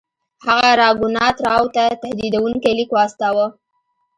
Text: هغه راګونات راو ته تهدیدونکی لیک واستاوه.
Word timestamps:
هغه 0.47 0.69
راګونات 0.81 1.35
راو 1.47 1.65
ته 1.75 1.83
تهدیدونکی 2.01 2.71
لیک 2.77 2.89
واستاوه. 2.93 3.45